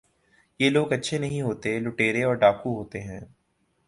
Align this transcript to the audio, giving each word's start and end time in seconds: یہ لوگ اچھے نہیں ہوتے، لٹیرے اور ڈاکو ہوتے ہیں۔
یہ 0.59 0.69
لوگ 0.69 0.93
اچھے 0.93 1.17
نہیں 1.17 1.41
ہوتے، 1.41 1.79
لٹیرے 1.79 2.23
اور 2.23 2.35
ڈاکو 2.35 2.75
ہوتے 2.77 3.01
ہیں۔ 3.01 3.19